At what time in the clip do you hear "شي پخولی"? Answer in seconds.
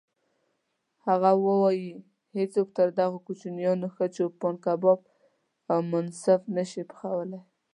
6.69-7.39